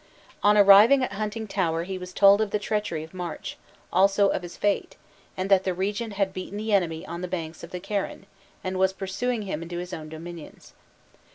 [0.41, 3.55] On arriving at Huntingtower he was told of the treachery of March,
[3.93, 4.95] also of his fate,
[5.37, 8.25] and that the regent had beaten the enemy on the banks of the Carron,
[8.63, 10.73] and was pursuing him into his own dominions.